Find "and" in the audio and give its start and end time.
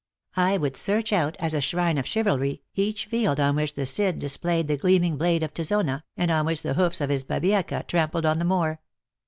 6.17-6.31